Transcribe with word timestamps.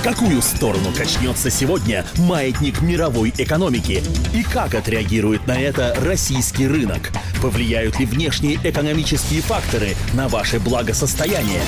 В 0.00 0.02
какую 0.02 0.40
сторону 0.40 0.94
качнется 0.96 1.50
сегодня 1.50 2.06
маятник 2.20 2.80
мировой 2.80 3.34
экономики? 3.36 4.02
И 4.32 4.42
как 4.42 4.74
отреагирует 4.74 5.46
на 5.46 5.60
это 5.60 5.94
российский 6.02 6.66
рынок? 6.66 7.10
Повлияют 7.42 8.00
ли 8.00 8.06
внешние 8.06 8.58
экономические 8.64 9.42
факторы 9.42 9.88
на 10.14 10.28
ваше 10.28 10.58
благосостояние? 10.58 11.60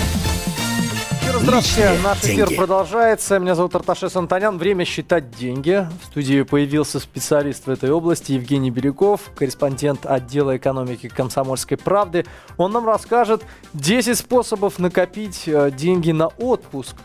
Здравствуйте, 1.42 1.90
наш 2.02 2.18
эфир 2.20 2.46
деньги. 2.46 2.56
продолжается. 2.56 3.38
Меня 3.38 3.54
зовут 3.54 3.74
Арташес 3.74 4.16
Антонян. 4.16 4.56
Время 4.56 4.86
считать 4.86 5.30
деньги. 5.36 5.86
В 6.02 6.06
студии 6.06 6.40
появился 6.40 7.00
специалист 7.00 7.66
в 7.66 7.70
этой 7.70 7.90
области 7.90 8.32
Евгений 8.32 8.70
Беляков, 8.70 9.30
корреспондент 9.36 10.06
отдела 10.06 10.56
экономики 10.56 11.08
«Комсомольской 11.08 11.76
правды». 11.76 12.24
Он 12.56 12.72
нам 12.72 12.86
расскажет 12.86 13.42
10 13.74 14.16
способов 14.16 14.78
накопить 14.78 15.42
э, 15.46 15.70
деньги 15.70 16.12
на 16.12 16.28
отпуск. 16.28 16.96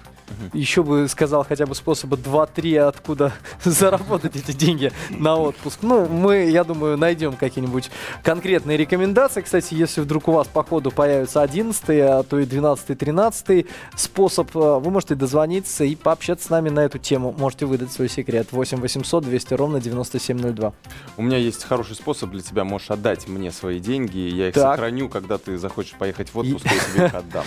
Еще 0.54 0.84
бы 0.84 1.08
сказал 1.08 1.46
хотя 1.46 1.66
бы 1.66 1.76
способа 1.76 2.18
2-3, 2.18 2.78
откуда 2.80 3.34
заработать 3.64 4.36
эти 4.36 4.52
деньги 4.52 4.92
на 5.10 5.36
отпуск. 5.36 5.80
Ну, 5.82 6.08
мы, 6.08 6.50
я 6.50 6.64
думаю, 6.64 6.98
найдем 6.98 7.34
какие-нибудь 7.34 7.90
конкретные 8.24 8.78
рекомендации. 8.78 9.42
Кстати, 9.42 9.74
если 9.74 10.02
вдруг 10.02 10.28
у 10.28 10.32
вас 10.34 10.48
по 10.48 10.64
ходу 10.64 10.92
появится 10.92 11.42
11 11.42 11.84
а 11.90 12.24
то 12.24 12.40
и 12.40 12.46
12 12.46 12.98
13 12.98 13.66
способ, 13.96 14.56
э, 14.56 14.60
вы 14.80 14.92
можете 14.92 15.16
дозвониться 15.16 15.84
и 15.84 15.96
пообщаться 15.96 16.48
с 16.48 16.50
нами 16.50 16.70
на 16.70 16.82
эту 16.82 16.98
тему. 16.98 17.34
Можете 17.38 17.66
выдать 17.66 17.92
свой 17.92 18.10
секрет. 18.10 18.48
8 18.52 18.80
800 18.80 19.24
200 19.24 19.54
ровно 19.54 19.80
9702. 19.80 20.74
У 21.18 21.22
меня 21.22 21.38
есть 21.38 21.64
хороший 21.64 21.96
способ 21.96 22.32
для 22.32 22.42
тебя. 22.42 22.64
Можешь 22.64 22.92
отдать 22.92 23.28
мне 23.28 23.52
свои 23.52 23.80
деньги. 23.80 24.18
Я 24.18 24.50
их 24.50 24.56
Так. 24.56 24.76
сохраню, 24.76 25.10
когда 25.10 25.38
ты 25.38 25.58
захочешь 25.58 25.94
поехать 25.94 26.34
в 26.34 26.38
отпуск, 26.38 26.66
я 26.66 26.94
тебе 26.94 27.06
их 27.06 27.14
отдам. 27.16 27.46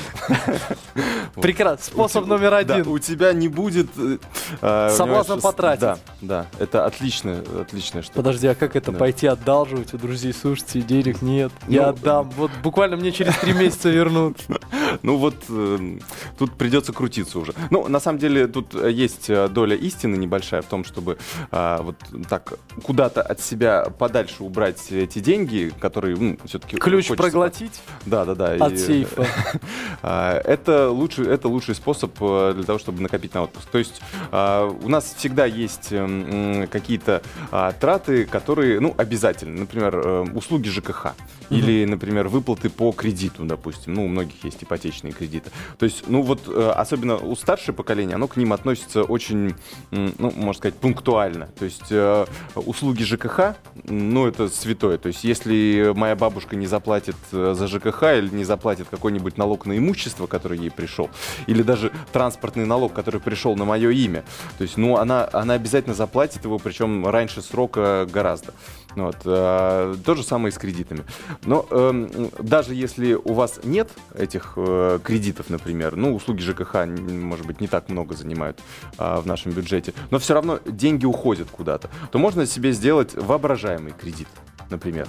Прекрасно. 1.41 1.85
Способ 1.85 2.25
У 2.25 2.27
те- 2.27 2.31
номер 2.73 2.85
да, 2.85 2.91
у 2.91 2.99
тебя 2.99 3.33
не 3.33 3.49
будет... 3.49 3.89
э, 3.97 4.19
э, 4.61 4.91
Соблазна 4.97 5.37
потратить. 5.39 5.81
Да, 5.81 5.99
да. 6.21 6.47
Это 6.59 6.85
отличная, 6.87 7.43
отличная 7.61 8.03
штука. 8.03 8.17
Подожди, 8.17 8.47
а 8.47 8.55
как 8.55 8.77
это 8.77 8.93
Да. 8.93 8.99
пойти 8.99 9.27
одалживать 9.27 9.93
у 9.95 9.99
друзей? 9.99 10.33
Слушайте, 10.33 10.81
денег 10.83 11.23
нет. 11.23 11.53
Я 11.69 11.83
Ну, 11.83 11.89
отдам. 11.91 12.31
Вот 12.37 12.51
буквально 12.63 12.97
мне 12.97 13.13
через 13.13 13.37
три 13.37 13.53
месяца 13.55 13.89
вернут. 13.91 14.39
Ну 15.03 15.17
вот 15.17 15.35
э, 15.49 15.99
тут 16.39 16.53
придется 16.53 16.93
крутиться 16.93 17.39
уже. 17.39 17.55
Ну, 17.71 17.89
на 17.89 18.01
самом 18.01 18.19
деле, 18.19 18.47
тут 18.47 18.75
э, 18.75 18.91
есть 18.91 19.29
э, 19.29 19.49
доля 19.49 19.77
истины 19.77 20.17
небольшая 20.17 20.63
в 20.63 20.67
том, 20.67 20.85
чтобы 20.85 21.19
а, 21.51 21.83
вот 21.83 21.97
так 22.29 22.55
куда-то 22.83 23.23
от 23.23 23.41
себя 23.41 23.85
подальше 23.99 24.43
убрать 24.43 24.91
эти 24.91 25.19
деньги, 25.19 25.73
которые, 25.81 26.17
ну, 26.17 26.37
все-таки... 26.45 26.77
Ключ 26.77 27.09
проглотить 27.09 27.81
Да, 28.07 28.25
да, 28.25 28.35
да. 28.35 28.65
от 28.65 28.73
и, 28.73 28.77
сейфа. 28.77 29.27
а, 30.03 30.39
Это 30.41 30.91
лучший, 30.91 31.27
это 31.27 31.49
лучший 31.49 31.75
способ 31.75 32.17
для 32.19 32.65
того, 32.65 32.79
чтобы 32.79 33.03
накопить 33.03 33.35
на 33.35 33.43
отпуск. 33.43 33.69
То 33.71 33.79
есть 33.79 34.01
а, 34.31 34.69
у 34.69 34.89
нас 34.89 35.15
всегда 35.17 35.47
есть 35.47 35.93
какие-то 36.71 37.23
траты, 37.81 38.25
которые, 38.27 38.81
ну, 38.81 38.95
обязательны. 38.97 39.61
Например, 39.61 39.97
э, 39.97 40.21
услуги 40.35 40.69
ЖКХ. 40.69 41.15
Или, 41.51 41.85
например, 41.85 42.29
выплаты 42.29 42.71
по 42.71 42.93
кредиту, 42.93 43.45
допустим. 43.45 43.95
Ну, 43.95 44.05
у 44.05 44.09
многих 44.09 44.45
есть 44.45 44.63
ипотечные 44.81 45.13
кредиты. 45.13 45.51
То 45.79 45.85
есть, 45.85 46.05
ну, 46.09 46.23
вот, 46.23 46.41
э, 46.47 46.73
особенно 46.75 47.17
у 47.17 47.37
старшего 47.37 47.75
поколения, 47.75 48.15
оно 48.15 48.27
к 48.29 48.37
ним 48.37 48.53
относится 48.53 49.03
очень, 49.03 49.55
ну, 49.91 50.13
можно 50.19 50.55
сказать, 50.55 50.75
пунктуально. 50.75 51.49
То 51.59 51.65
есть, 51.65 51.91
э, 51.91 52.27
услуги 52.55 53.03
ЖКХ, 53.03 53.57
ну, 53.85 54.27
это 54.27 54.49
святое. 54.49 54.99
То 54.99 55.09
есть, 55.09 55.25
если 55.25 55.93
моя 55.95 56.17
бабушка 56.17 56.57
не 56.57 56.67
заплатит 56.67 57.17
э, 57.33 57.55
за 57.57 57.67
ЖКХ 57.67 58.03
или 58.19 58.29
не 58.35 58.45
заплатит 58.45 58.89
какой-нибудь 58.91 59.37
налог 59.37 59.67
на 59.67 59.77
имущество, 59.77 60.27
который 60.27 60.59
ей 60.59 60.71
пришел, 60.71 61.11
или 61.47 61.63
даже 61.63 61.93
транспортный 62.13 62.67
налог, 62.67 62.93
который 62.93 63.21
пришел 63.21 63.57
на 63.57 63.65
мое 63.65 63.91
имя, 63.91 64.25
то 64.59 64.63
есть, 64.63 64.77
ну, 64.77 64.97
она, 64.97 65.29
она 65.33 65.55
обязательно 65.55 65.95
заплатит 65.95 66.45
его, 66.45 66.59
причем 66.59 67.07
раньше 67.07 67.43
срока 67.43 68.07
гораздо. 68.11 68.55
Вот. 68.97 69.17
э, 69.25 69.95
То 70.05 70.15
же 70.15 70.23
самое 70.23 70.49
и 70.51 70.53
с 70.55 70.59
кредитами. 70.59 71.05
Но 71.45 71.67
эм, 71.71 72.11
даже 72.41 72.75
если 72.75 73.15
у 73.15 73.33
вас 73.35 73.61
нет 73.63 73.89
этих 74.15 74.55
э, 74.57 74.99
кредитов, 75.03 75.49
например, 75.49 75.97
ну, 75.97 76.15
услуги 76.15 76.41
ЖКХ, 76.41 76.87
может 76.87 77.47
быть, 77.47 77.61
не 77.61 77.69
так 77.69 77.89
много 77.89 78.15
занимают 78.15 78.59
а, 78.99 79.21
в 79.21 79.27
нашем 79.27 79.53
бюджете, 79.53 79.95
но 80.11 80.19
все 80.19 80.35
равно 80.35 80.59
деньги 80.67 81.07
уходят 81.07 81.49
куда-то, 81.51 81.89
то 82.11 82.19
можно 82.19 82.47
себе 82.47 82.73
сделать 82.73 83.15
воображаемый 83.15 83.93
кредит, 83.93 84.29
например. 84.71 85.07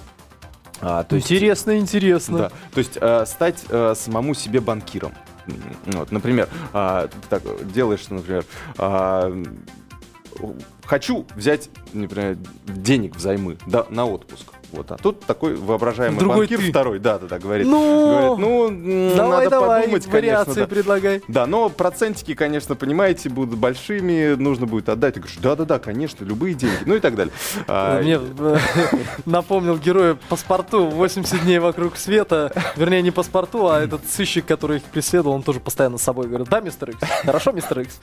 А, 0.79 1.03
то 1.03 1.15
есть- 1.15 1.31
Интересно, 1.31 1.77
интересно. 1.77 2.37
да, 2.37 2.49
то 2.73 2.77
есть 2.77 2.97
э, 2.99 3.25
стать 3.25 3.63
э, 3.69 3.93
самому 3.95 4.33
себе 4.33 4.59
банкиром. 4.61 5.13
Вот, 5.87 6.11
например, 6.11 6.47
ты 6.71 7.09
так 7.29 7.41
делаешь, 7.73 8.07
например, 8.09 8.45
а, 8.77 9.33
хочу 10.91 11.25
взять, 11.37 11.69
например, 11.93 12.37
денег 12.65 13.15
взаймы 13.15 13.57
да, 13.65 13.85
на 13.89 14.05
отпуск. 14.05 14.45
Вот, 14.71 14.89
а 14.89 14.97
тут 14.97 15.19
такой 15.21 15.55
воображаемый 15.55 16.19
Другой 16.19 16.47
банкир 16.47 16.59
ты. 16.59 16.69
второй, 16.69 16.99
да, 16.99 17.19
да, 17.19 17.27
да, 17.27 17.39
говорит. 17.39 17.67
Ну, 17.67 18.37
говорит, 18.37 18.85
ну, 18.85 19.15
давай, 19.17 19.37
надо 19.37 19.49
давай, 19.49 19.81
подумать, 19.81 20.07
вариации 20.07 20.45
конечно, 20.45 20.63
да. 20.63 20.67
предлагай. 20.67 21.21
Да, 21.27 21.45
но 21.45 21.69
процентики, 21.69 22.35
конечно, 22.35 22.75
понимаете, 22.75 23.29
будут 23.29 23.57
большими, 23.57 24.35
нужно 24.35 24.67
будет 24.67 24.87
отдать. 24.87 25.15
Ты 25.15 25.19
говоришь, 25.19 25.37
да-да-да, 25.41 25.79
конечно, 25.79 26.23
любые 26.23 26.53
деньги, 26.53 26.77
ну 26.85 26.95
и 26.95 26.99
так 27.01 27.15
далее. 27.15 27.33
А, 27.67 28.01
Мне 28.01 28.17
э, 28.21 28.57
напомнил 29.25 29.77
героя 29.77 30.17
паспорту 30.29 30.87
80 30.87 31.43
дней 31.43 31.59
вокруг 31.59 31.97
света. 31.97 32.53
Вернее, 32.77 33.01
не 33.01 33.11
паспорту, 33.11 33.67
а 33.67 33.81
этот 33.81 34.09
сыщик, 34.09 34.45
который 34.45 34.77
их 34.77 34.83
преследовал, 34.83 35.35
он 35.35 35.43
тоже 35.43 35.59
постоянно 35.59 35.97
с 35.97 36.03
собой 36.03 36.27
говорит, 36.27 36.47
да, 36.47 36.61
мистер 36.61 36.91
Икс? 36.91 36.99
Хорошо, 37.25 37.51
мистер 37.51 37.81
Икс? 37.81 37.99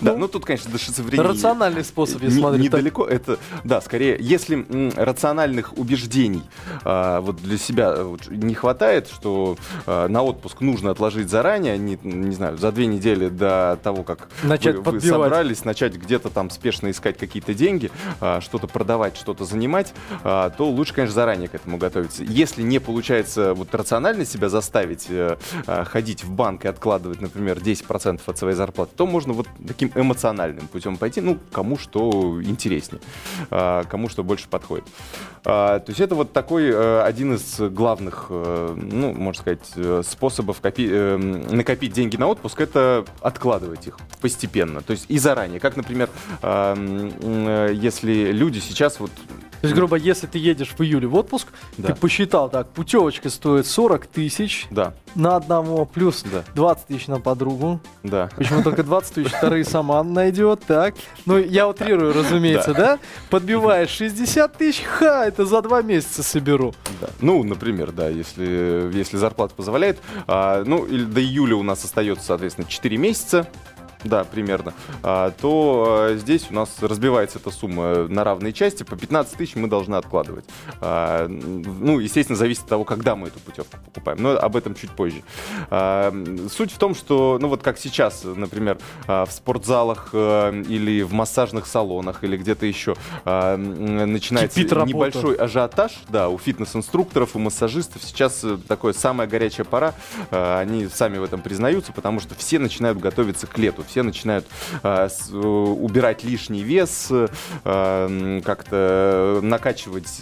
Да, 0.00 0.14
ну 0.14 0.28
тут, 0.28 0.44
конечно, 0.44 0.70
до 0.70 0.78
шизофрении. 0.78 1.26
Рациональный 1.26 1.84
способ, 1.92 2.22
я 2.22 2.28
Не- 2.28 2.34
смотрю. 2.34 2.62
так. 2.64 2.72
Недалеко 2.72 3.04
это, 3.06 3.38
да, 3.64 3.80
скорее, 3.80 4.16
если 4.18 4.56
м, 4.68 4.92
рациональных 4.96 5.76
убеждений 5.78 6.42
а, 6.84 7.20
вот 7.20 7.36
для 7.36 7.58
себя 7.58 7.92
э, 7.96 8.02
вот 8.02 8.28
не 8.28 8.54
хватает, 8.54 9.08
что 9.08 9.56
а, 9.86 10.08
на 10.08 10.22
отпуск 10.22 10.60
нужно 10.60 10.90
отложить 10.90 11.28
заранее, 11.28 11.76
не, 11.78 11.98
не 12.02 12.34
знаю, 12.34 12.56
за 12.56 12.72
две 12.72 12.86
недели 12.86 13.28
до 13.28 13.78
того, 13.82 14.02
как 14.04 14.28
Начать 14.42 14.76
вы, 14.76 14.92
вы 14.92 15.00
собрались, 15.00 15.64
начать 15.64 15.94
где-то 15.96 16.30
там 16.30 16.48
спешно 16.50 16.90
искать 16.90 17.18
какие-то 17.18 17.52
деньги, 17.54 17.90
а, 18.20 18.40
что-то 18.40 18.66
продавать, 18.66 19.16
что-то 19.16 19.44
занимать, 19.44 19.92
а, 20.24 20.50
то 20.50 20.68
лучше, 20.68 20.94
конечно, 20.94 21.14
заранее 21.14 21.48
к 21.48 21.54
этому 21.54 21.76
готовиться. 21.76 22.24
Если 22.24 22.62
не 22.62 22.78
получается 22.78 23.52
вот 23.54 23.74
рационально 23.74 24.24
себя 24.24 24.48
заставить 24.48 25.06
э, 25.10 25.36
а, 25.66 25.84
ходить 25.84 26.24
в 26.24 26.30
банк 26.30 26.64
и 26.64 26.68
откладывать, 26.68 27.20
например, 27.20 27.58
10% 27.58 28.20
от 28.26 28.38
своей 28.38 28.54
зарплаты, 28.56 28.92
то 28.96 29.06
можно 29.06 29.32
вот 29.34 29.46
таким 29.66 29.90
эмоциональным 29.94 30.66
путем 30.68 30.96
пойти, 30.96 31.20
ну, 31.20 31.38
кому 31.52 31.76
что 31.82 32.40
интереснее, 32.42 33.02
а, 33.50 33.84
кому 33.84 34.08
что 34.08 34.24
больше 34.24 34.48
подходит. 34.48 34.84
А, 35.44 35.80
То 35.80 35.90
есть 35.90 36.00
это 36.00 36.14
вот 36.14 36.32
такой 36.32 36.70
э, 36.70 37.02
один 37.02 37.34
из 37.34 37.58
главных, 37.58 38.26
э, 38.30 38.74
ну, 38.76 39.12
можно 39.12 39.40
сказать, 39.40 39.72
э, 39.76 40.02
способов 40.06 40.60
копи- 40.62 41.16
накопить 41.52 41.92
деньги 41.92 42.16
на 42.16 42.28
отпуск, 42.28 42.60
это 42.60 43.04
откладывать 43.20 43.86
их 43.88 43.98
постепенно, 44.20 44.82
то 44.82 44.92
есть 44.92 45.06
и 45.08 45.18
заранее. 45.18 45.58
Как, 45.60 45.76
например, 45.76 46.08
а, 46.42 46.74
если 47.72 48.32
люди 48.32 48.60
сейчас 48.60 49.00
вот 49.00 49.10
То 49.62 49.68
есть, 49.68 49.74
грубо, 49.76 49.96
если 49.96 50.26
ты 50.26 50.38
едешь 50.38 50.74
в 50.76 50.82
июле 50.82 51.06
в 51.06 51.14
отпуск, 51.14 51.46
Да. 51.78 51.88
ты 51.88 51.94
посчитал 51.94 52.50
так, 52.50 52.68
путевочка 52.70 53.30
стоит 53.30 53.66
40 53.66 54.06
тысяч 54.08 54.66
Да, 54.70 54.92
на 55.14 55.36
одного, 55.36 55.84
плюс 55.86 56.24
Да. 56.30 56.42
20 56.54 56.86
тысяч 56.88 57.06
на 57.06 57.20
подругу. 57.20 57.80
да. 58.02 58.28
Почему 58.36 58.62
только 58.64 58.82
20 58.82 59.14
тысяч, 59.14 59.30
вторые 59.32 59.64
сама 59.64 60.02
найдет, 60.02 60.62
так? 60.66 60.94
Ну, 61.26 61.38
я 61.38 61.68
утрирую, 61.68 62.12
разумеется, 62.12 62.74
да? 62.74 62.98
Подбиваешь 63.30 63.90
60 63.90 64.56
тысяч, 64.58 64.82
ха, 64.82 65.26
это 65.26 65.46
за 65.46 65.62
два 65.62 65.80
месяца 65.82 66.22
соберу. 66.24 66.74
Да. 67.00 67.08
Ну, 67.20 67.44
например, 67.44 67.92
да, 67.92 68.08
если, 68.08 68.90
если 68.92 69.16
зарплата 69.16 69.54
позволяет. 69.54 69.98
А, 70.26 70.64
ну, 70.66 70.84
до 70.86 71.20
июля 71.22 71.54
у 71.54 71.62
нас 71.62 71.84
остается, 71.84 72.26
соответственно, 72.26 72.66
4 72.68 72.96
месяца. 72.96 73.46
Да, 74.04 74.24
примерно. 74.24 74.74
А, 75.02 75.30
то 75.30 75.84
а, 75.88 76.16
здесь 76.16 76.46
у 76.50 76.54
нас 76.54 76.70
разбивается 76.80 77.38
эта 77.38 77.50
сумма 77.50 78.08
на 78.08 78.24
равные 78.24 78.52
части. 78.52 78.82
По 78.82 78.96
15 78.96 79.36
тысяч 79.36 79.56
мы 79.56 79.68
должны 79.68 79.96
откладывать. 79.96 80.44
А, 80.80 81.26
ну, 81.28 81.98
естественно, 81.98 82.36
зависит 82.36 82.64
от 82.64 82.68
того, 82.68 82.84
когда 82.84 83.16
мы 83.16 83.28
эту 83.28 83.40
путевку 83.40 83.76
покупаем. 83.84 84.22
Но 84.22 84.30
об 84.30 84.56
этом 84.56 84.74
чуть 84.74 84.90
позже. 84.90 85.22
А, 85.70 86.12
суть 86.50 86.72
в 86.72 86.78
том, 86.78 86.94
что, 86.94 87.38
ну 87.40 87.48
вот 87.48 87.62
как 87.62 87.78
сейчас, 87.78 88.24
например, 88.24 88.78
в 89.06 89.28
спортзалах 89.30 90.10
а, 90.12 90.50
или 90.50 91.02
в 91.02 91.12
массажных 91.12 91.66
салонах 91.66 92.24
или 92.24 92.36
где-то 92.36 92.66
еще 92.66 92.96
начинается 93.24 94.58
Кипит 94.58 94.72
работа. 94.72 94.96
небольшой 94.96 95.34
ажиотаж, 95.36 95.92
да, 96.08 96.28
у 96.28 96.38
фитнес-инструкторов, 96.38 97.36
у 97.36 97.38
массажистов 97.38 98.02
сейчас 98.02 98.42
э, 98.44 98.58
такое 98.68 98.92
самая 98.92 99.26
горячая 99.26 99.64
пора, 99.64 99.94
э, 100.30 100.58
они 100.60 100.88
сами 100.88 101.18
в 101.18 101.24
этом 101.24 101.40
признаются, 101.40 101.92
потому 101.92 102.20
что 102.20 102.34
все 102.34 102.58
начинают 102.58 102.98
готовиться 102.98 103.46
к 103.46 103.58
лету, 103.58 103.84
все 103.92 104.02
начинают 104.02 104.46
э, 104.82 105.08
с, 105.10 105.30
э, 105.30 105.36
убирать 105.36 106.24
лишний 106.24 106.62
вес, 106.62 107.08
э, 107.10 108.40
как-то 108.42 109.40
накачивать 109.42 110.20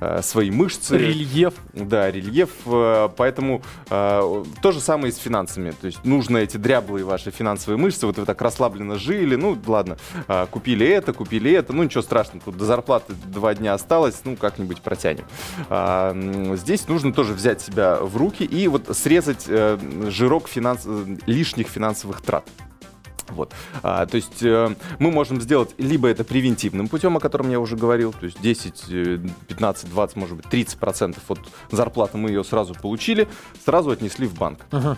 э, 0.00 0.22
свои 0.22 0.50
мышцы. 0.50 0.98
Рельеф. 0.98 1.54
Да, 1.72 2.10
рельеф. 2.10 2.50
Э, 2.66 3.08
поэтому 3.16 3.62
э, 3.88 4.44
то 4.60 4.72
же 4.72 4.80
самое 4.80 5.12
и 5.12 5.14
с 5.14 5.18
финансами. 5.18 5.70
То 5.70 5.86
есть 5.86 6.04
нужно 6.04 6.38
эти 6.38 6.56
дряблые 6.56 7.04
ваши 7.04 7.30
финансовые 7.30 7.78
мышцы, 7.78 8.06
вот 8.06 8.18
вы 8.18 8.26
так 8.26 8.42
расслабленно 8.42 8.98
жили, 8.98 9.36
ну 9.36 9.56
ладно, 9.66 9.96
э, 10.26 10.46
купили 10.50 10.86
это, 10.86 11.12
купили 11.12 11.52
это, 11.52 11.72
ну 11.72 11.84
ничего 11.84 12.02
страшного, 12.02 12.44
тут 12.44 12.56
до 12.56 12.64
зарплаты 12.64 13.12
два 13.26 13.54
дня 13.54 13.74
осталось, 13.74 14.20
ну 14.24 14.34
как-нибудь 14.34 14.80
протянем. 14.80 15.24
А, 15.68 16.16
здесь 16.56 16.88
нужно 16.88 17.12
тоже 17.12 17.34
взять 17.34 17.60
себя 17.60 17.98
в 18.00 18.16
руки 18.16 18.44
и 18.44 18.66
вот 18.66 18.96
срезать 18.96 19.44
э, 19.46 19.78
жирок 20.08 20.48
финанс... 20.48 20.86
лишних 21.26 21.68
финансовых 21.68 22.20
трат. 22.20 22.44
Вот. 23.30 23.52
А, 23.82 24.06
то 24.06 24.16
есть 24.16 24.42
э, 24.42 24.74
мы 24.98 25.10
можем 25.10 25.40
сделать 25.40 25.74
либо 25.78 26.08
это 26.08 26.24
превентивным 26.24 26.88
путем, 26.88 27.16
о 27.16 27.20
котором 27.20 27.50
я 27.50 27.60
уже 27.60 27.76
говорил, 27.76 28.12
то 28.12 28.26
есть 28.26 28.40
10, 28.40 29.28
15, 29.48 29.90
20, 29.90 30.16
может 30.16 30.36
быть, 30.36 30.46
30 30.46 30.78
процентов 30.78 31.30
от 31.30 31.40
зарплаты 31.70 32.18
мы 32.18 32.30
ее 32.30 32.44
сразу 32.44 32.74
получили, 32.74 33.28
сразу 33.64 33.90
отнесли 33.90 34.26
в 34.26 34.34
банк. 34.34 34.60
Uh-huh. 34.70 34.96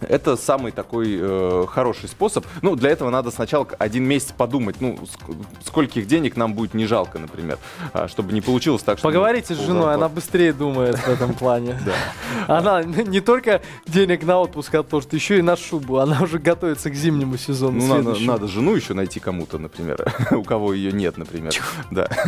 Это 0.00 0.36
самый 0.36 0.72
такой 0.72 1.18
э, 1.20 1.66
хороший 1.68 2.08
способ. 2.08 2.46
Ну, 2.62 2.76
для 2.76 2.90
этого 2.90 3.10
надо 3.10 3.30
сначала 3.30 3.66
один 3.78 4.04
месяц 4.04 4.32
подумать, 4.36 4.76
ну, 4.80 4.98
ск- 5.02 5.36
скольких 5.64 6.06
денег 6.06 6.36
нам 6.36 6.54
будет 6.54 6.74
не 6.74 6.86
жалко, 6.86 7.18
например, 7.18 7.58
а, 7.92 8.08
чтобы 8.08 8.32
не 8.32 8.40
получилось 8.40 8.82
так, 8.82 8.98
что... 8.98 9.08
Поговорите 9.08 9.54
с 9.54 9.58
женой, 9.58 9.94
она 9.94 10.08
быстрее 10.08 10.52
думает 10.52 10.96
в 10.96 11.08
этом 11.08 11.34
плане. 11.34 11.78
Да. 11.88 12.58
Она 12.58 12.82
не 12.82 13.20
только 13.20 13.62
денег 13.86 14.22
на 14.24 14.40
отпуск 14.40 14.74
отложит, 14.74 15.14
еще 15.14 15.38
и 15.38 15.42
на 15.42 15.56
шубу. 15.56 15.98
Она 15.98 16.20
уже 16.22 16.38
готовится 16.38 16.90
к 16.90 16.94
зимнему 16.94 17.38
сезону 17.38 17.78
Ну, 17.78 17.86
надо, 17.86 18.20
надо 18.20 18.48
жену 18.48 18.74
еще 18.74 18.92
найти 18.94 19.20
кому-то, 19.20 19.58
например, 19.58 20.12
у 20.32 20.42
кого 20.42 20.74
ее 20.74 20.92
нет, 20.92 21.16
например. 21.16 21.52
Да. 21.90 22.08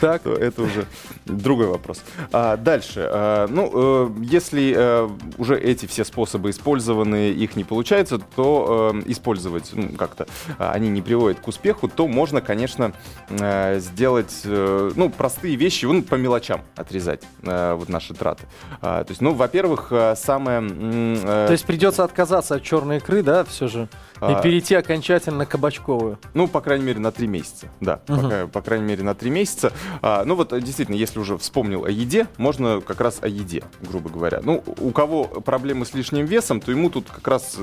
Так. 0.00 0.26
Это 0.26 0.62
уже 0.62 0.86
другой 1.24 1.66
вопрос. 1.66 2.02
А, 2.32 2.56
дальше. 2.56 3.06
А, 3.10 3.46
ну, 3.48 3.70
э, 3.74 4.10
если 4.22 4.74
э, 4.76 5.08
уже 5.38 5.58
эти 5.58 5.86
все 5.86 6.04
способы 6.04 6.50
использованы, 6.56 7.30
их 7.30 7.56
не 7.56 7.64
получается, 7.64 8.18
то 8.18 8.92
э, 8.94 9.02
использовать 9.10 9.70
ну, 9.74 9.90
как-то 9.90 10.26
а, 10.58 10.72
они 10.72 10.88
не 10.88 11.02
приводят 11.02 11.40
к 11.40 11.48
успеху, 11.48 11.88
то 11.88 12.08
можно, 12.08 12.40
конечно, 12.40 12.92
э, 13.28 13.78
сделать 13.78 14.40
э, 14.44 14.90
ну, 14.94 15.10
простые 15.10 15.56
вещи, 15.56 15.84
ну, 15.84 16.02
по 16.02 16.14
мелочам 16.14 16.62
отрезать 16.74 17.22
э, 17.42 17.74
вот 17.74 17.88
наши 17.88 18.14
траты. 18.14 18.44
А, 18.80 19.04
то 19.04 19.10
есть, 19.10 19.20
ну, 19.20 19.34
во-первых, 19.34 19.88
э, 19.90 20.14
самое... 20.16 20.62
Э, 20.62 21.46
то 21.46 21.52
есть 21.52 21.66
придется 21.66 22.04
отказаться 22.04 22.56
от 22.56 22.62
черной 22.62 22.98
икры, 22.98 23.22
да, 23.22 23.44
все 23.44 23.68
же? 23.68 23.88
И 24.22 24.24
а, 24.24 24.40
перейти 24.40 24.74
окончательно 24.74 25.38
на 25.38 25.46
кабачковую. 25.46 26.18
Ну, 26.32 26.48
по 26.48 26.62
крайней 26.62 26.84
мере, 26.84 27.00
на 27.00 27.12
три 27.12 27.26
месяца. 27.26 27.68
Да, 27.80 28.00
угу. 28.08 28.28
по, 28.28 28.46
по 28.46 28.62
крайней 28.62 28.86
мере, 28.86 29.02
на 29.02 29.14
три 29.14 29.30
месяца. 29.30 29.72
А, 30.00 30.24
ну, 30.24 30.34
вот 30.36 30.58
действительно, 30.62 30.96
если 30.96 31.18
уже 31.18 31.36
вспомнил 31.36 31.84
о 31.84 31.90
еде, 31.90 32.26
можно 32.38 32.80
как 32.80 33.00
раз 33.00 33.18
о 33.20 33.28
еде, 33.28 33.64
грубо 33.82 34.08
говоря. 34.08 34.40
Ну, 34.42 34.64
у 34.80 34.90
кого 34.90 35.24
проблемы 35.24 35.84
с 35.84 35.92
лишним 35.92 36.24
весом, 36.24 36.45
то 36.60 36.70
ему 36.70 36.90
тут 36.90 37.10
как 37.10 37.26
раз 37.28 37.56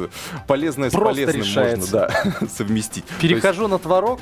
полезное 0.47 0.89
Просто 0.89 1.09
с 1.09 1.15
полезным 1.15 1.41
решается. 1.41 2.09
можно 2.11 2.37
да, 2.41 2.47
совместить. 2.55 3.05
Перехожу 3.19 3.63
есть... 3.63 3.71
на 3.71 3.79
творог 3.79 4.19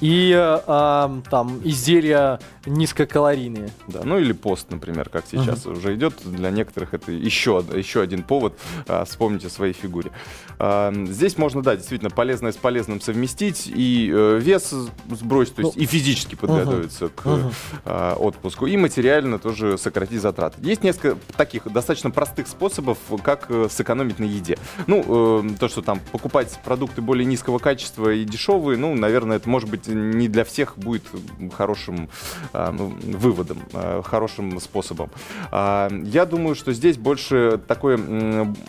и 0.00 0.32
э, 0.34 1.20
там 1.30 1.60
изделия 1.64 2.38
низкокалорийные. 2.66 3.70
Да, 3.88 4.00
ну 4.04 4.18
или 4.18 4.32
пост, 4.32 4.70
например, 4.70 5.08
как 5.08 5.24
сейчас 5.30 5.64
uh-huh. 5.64 5.76
уже 5.76 5.94
идет. 5.94 6.14
Для 6.24 6.50
некоторых 6.50 6.94
это 6.94 7.10
еще, 7.10 7.64
еще 7.74 8.02
один 8.02 8.22
повод 8.22 8.58
а, 8.86 9.04
вспомнить 9.04 9.44
о 9.44 9.50
своей 9.50 9.72
фигуре. 9.72 10.10
А, 10.58 10.92
здесь 11.06 11.38
можно, 11.38 11.62
да, 11.62 11.76
действительно 11.76 12.10
полезное 12.10 12.52
с 12.52 12.56
полезным 12.56 13.00
совместить 13.00 13.66
и 13.66 14.10
э, 14.12 14.38
вес 14.40 14.74
сбросить, 15.10 15.54
то 15.54 15.62
есть 15.62 15.76
ну, 15.76 15.82
и 15.82 15.86
физически 15.86 16.34
подготовиться 16.34 17.06
uh-huh. 17.06 17.12
к 17.14 17.26
uh-huh. 17.26 17.52
А, 17.84 18.14
отпуску, 18.16 18.66
и 18.66 18.76
материально 18.76 19.38
тоже 19.38 19.78
сократить 19.78 20.20
затраты. 20.20 20.58
Есть 20.62 20.82
несколько 20.82 21.16
таких 21.36 21.70
достаточно 21.72 22.10
простых 22.10 22.46
способов, 22.46 22.98
как 23.22 23.46
э, 23.48 23.68
сэкономить 23.70 24.18
на 24.18 24.24
еде. 24.24 24.58
Ну, 24.86 25.44
э, 25.44 25.50
то, 25.58 25.68
что 25.68 25.80
там 25.80 26.00
покупать 26.12 26.58
продукты 26.64 27.00
более 27.00 27.24
низкого 27.24 27.58
качества 27.58 28.12
и 28.12 28.24
дешевые, 28.24 28.76
ну, 28.76 28.94
наверное, 28.94 29.38
это 29.38 29.48
может 29.48 29.70
быть 29.70 29.88
не 29.90 30.28
для 30.28 30.44
всех 30.44 30.78
будет 30.78 31.04
хорошим 31.56 32.08
ну, 32.52 32.94
выводом, 33.02 33.58
а, 33.72 34.02
хорошим 34.02 34.60
способом. 34.60 35.10
А, 35.50 35.90
я 36.04 36.26
думаю, 36.26 36.54
что 36.54 36.72
здесь 36.72 36.96
больше 36.96 37.60
такой 37.66 37.98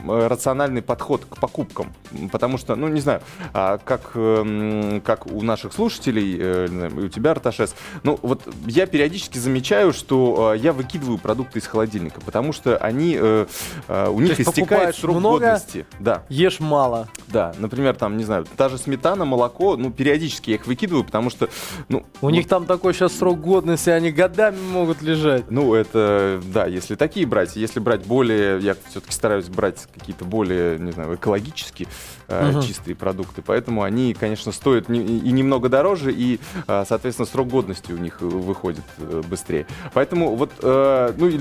рациональный 0.06 0.82
подход 0.82 1.26
к 1.30 1.38
покупкам, 1.38 1.94
потому 2.32 2.58
что, 2.58 2.76
ну, 2.76 2.88
не 2.88 3.02
знаю, 3.02 3.22
как, 3.54 4.12
как 4.12 5.28
у 5.28 5.42
наших 5.42 5.74
слушателей, 5.74 6.38
э, 6.40 6.90
и 6.90 7.06
у 7.06 7.10
тебя, 7.10 7.32
Арташес, 7.32 7.76
ну, 8.04 8.20
вот 8.22 8.48
я 8.66 8.86
периодически 8.86 9.38
замечаю, 9.38 9.94
что 9.94 10.54
я 10.54 10.74
выкидываю 10.74 11.18
продукты 11.18 11.60
из 11.60 11.68
холодильника, 11.68 12.22
потому 12.22 12.54
что 12.54 12.78
они, 12.78 13.18
э, 13.20 13.46
у 13.88 14.20
них 14.20 14.40
истекает 14.40 14.96
срок 14.96 15.18
много, 15.18 15.40
годности. 15.40 15.86
Да. 16.00 16.24
Ешь 16.30 16.60
мало. 16.60 17.08
Да, 17.32 17.54
например, 17.58 17.96
там, 17.96 18.18
не 18.18 18.24
знаю, 18.24 18.46
та 18.58 18.70
же 18.70 18.78
сметана, 18.78 19.26
молоко, 19.26 19.78
ну, 19.78 19.92
периодически 19.92 20.52
я 20.52 20.56
их 20.58 20.68
выкидываю, 20.68 21.04
потому 21.04 21.30
что, 21.30 21.50
ну... 21.90 22.06
У 22.22 22.30
них 22.30 22.48
там 22.48 22.66
такой 22.66 22.94
сейчас 22.94 23.18
срок 23.18 23.40
годности, 23.40 23.90
они 23.90 24.12
годами 24.12 24.58
могут 24.72 25.02
лежать. 25.02 25.50
Ну, 25.50 25.74
это, 25.74 26.42
да, 26.54 26.66
если 26.66 26.96
такие 26.96 27.26
брать, 27.26 27.56
если 27.56 27.80
брать 27.80 28.06
более, 28.06 28.60
я 28.60 28.76
все-таки 28.90 29.14
стараюсь 29.14 29.48
брать 29.48 29.88
какие-то 29.94 30.26
более, 30.26 30.78
не 30.80 30.92
знаю, 30.92 31.16
экологические, 31.16 31.88
угу. 32.28 32.62
чистые 32.62 32.96
продукты, 32.96 33.42
поэтому 33.42 33.84
они, 33.84 34.14
конечно, 34.14 34.52
стоят 34.52 34.90
не, 34.90 35.00
и 35.00 35.32
немного 35.32 35.70
дороже, 35.70 36.12
и, 36.12 36.40
э, 36.68 36.84
соответственно, 36.88 37.26
срок 37.26 37.48
годности 37.48 37.92
у 37.92 37.98
них 37.98 38.22
выходит 38.22 38.84
э, 38.98 39.22
быстрее. 39.28 39.66
Поэтому 39.94 40.36
вот, 40.36 40.52
э, 40.62 41.14
ну, 41.18 41.32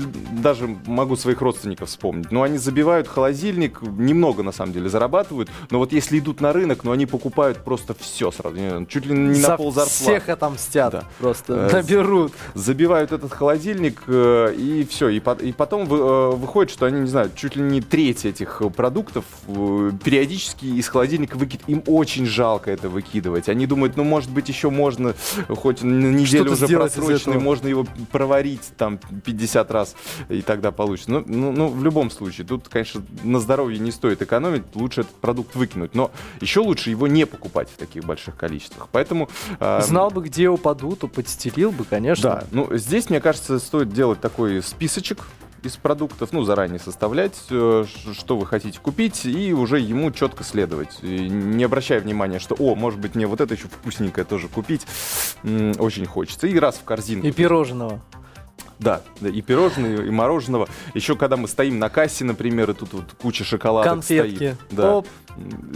даже 0.41 0.67
могу 0.85 1.15
своих 1.15 1.41
родственников 1.41 1.89
вспомнить, 1.89 2.31
но 2.31 2.43
они 2.43 2.57
забивают 2.57 3.07
холодильник, 3.07 3.81
немного, 3.81 4.43
на 4.43 4.51
самом 4.51 4.73
деле, 4.73 4.89
зарабатывают, 4.89 5.49
но 5.69 5.79
вот 5.81 5.93
если 5.93 6.19
идут 6.19 6.41
на 6.41 6.53
рынок, 6.53 6.83
ну, 6.83 6.91
они 6.91 7.07
покупают 7.07 7.63
просто 7.63 7.95
все 7.99 8.29
сразу, 8.29 8.85
чуть 8.85 9.07
ли 9.07 9.17
не 9.17 9.33
За 9.33 9.49
на 9.49 9.57
пол 9.57 9.71
зарплаты. 9.71 9.95
всех 9.95 10.29
отомстят, 10.29 10.91
да. 10.91 11.03
просто 11.17 11.71
наберут. 11.73 12.33
Забивают 12.53 13.11
этот 13.11 13.33
холодильник, 13.33 14.03
и 14.07 14.85
все, 14.87 15.09
и, 15.09 15.19
и 15.41 15.51
потом 15.51 15.85
выходит, 15.85 16.71
что 16.71 16.85
они, 16.85 16.99
не 16.99 17.07
знаю, 17.07 17.31
чуть 17.35 17.55
ли 17.55 17.63
не 17.63 17.81
треть 17.81 18.25
этих 18.25 18.61
продуктов 18.77 19.25
периодически 19.47 20.65
из 20.65 20.87
холодильника 20.87 21.35
выкид. 21.35 21.61
Им 21.65 21.81
очень 21.87 22.27
жалко 22.27 22.69
это 22.69 22.87
выкидывать. 22.87 23.49
Они 23.49 23.65
думают, 23.65 23.97
ну, 23.97 24.03
может 24.03 24.29
быть, 24.29 24.49
еще 24.49 24.69
можно, 24.69 25.15
хоть 25.49 25.81
на 25.81 26.11
неделю 26.11 26.51
уже 26.51 26.67
просроченный, 26.67 27.39
можно 27.39 27.67
его 27.67 27.87
проварить 28.11 28.69
там 28.77 28.99
50 29.25 29.71
раз, 29.71 29.95
и 30.29 30.43
тогда 30.43 30.71
получится. 30.71 31.09
Ну, 31.09 31.23
ну, 31.25 31.51
ну, 31.51 31.67
в 31.69 31.83
любом 31.83 32.11
случае, 32.11 32.45
тут, 32.45 32.69
конечно, 32.69 33.01
на 33.23 33.39
здоровье 33.39 33.79
не 33.79 33.89
стоит 33.89 34.21
экономить, 34.21 34.61
лучше 34.75 35.01
этот 35.01 35.15
продукт 35.15 35.55
выкинуть. 35.55 35.70
Но 35.75 36.11
еще 36.39 36.59
лучше 36.59 36.89
его 36.89 37.07
не 37.07 37.25
покупать 37.25 37.69
в 37.69 37.77
таких 37.77 38.03
больших 38.03 38.35
количествах. 38.35 38.87
Поэтому... 38.91 39.29
Э, 39.59 39.81
Знал 39.81 40.11
бы, 40.11 40.23
где 40.23 40.49
упаду, 40.49 40.95
то 40.95 41.07
подстелил 41.07 41.71
бы, 41.71 41.85
конечно. 41.85 42.29
Да, 42.29 42.43
ну, 42.51 42.75
здесь, 42.77 43.09
мне 43.09 43.21
кажется, 43.21 43.59
стоит 43.59 43.89
делать 43.89 44.21
такой 44.21 44.61
списочек, 44.61 45.19
из 45.63 45.77
продуктов, 45.77 46.31
ну, 46.31 46.43
заранее 46.43 46.79
составлять, 46.79 47.37
э, 47.49 47.85
что 48.13 48.37
вы 48.37 48.45
хотите 48.45 48.79
купить, 48.79 49.25
и 49.25 49.53
уже 49.53 49.79
ему 49.79 50.11
четко 50.11 50.43
следовать. 50.43 50.97
И 51.01 51.29
не 51.29 51.63
обращая 51.63 51.99
внимания, 51.99 52.39
что, 52.39 52.55
о, 52.57 52.75
может 52.75 52.99
быть, 52.99 53.15
мне 53.15 53.27
вот 53.27 53.41
это 53.41 53.53
еще 53.53 53.67
вкусненькое 53.67 54.25
тоже 54.25 54.47
купить, 54.47 54.85
очень 55.43 56.05
хочется. 56.05 56.47
И 56.47 56.57
раз 56.57 56.77
в 56.77 56.83
корзинку. 56.83 57.27
И 57.27 57.31
пирожного. 57.31 58.01
Да, 58.81 59.01
да, 59.19 59.29
и 59.29 59.41
пирожные, 59.41 60.07
и 60.07 60.09
мороженого. 60.09 60.67
Еще 60.95 61.15
когда 61.15 61.37
мы 61.37 61.47
стоим 61.47 61.77
на 61.77 61.89
кассе, 61.89 62.25
например, 62.25 62.71
и 62.71 62.73
тут 62.73 62.93
вот 62.93 63.05
куча 63.21 63.43
шоколадок 63.43 63.93
Конфетки. 63.93 64.35
стоит. 64.35 64.57
Да. 64.71 64.95
Оп. 64.95 65.07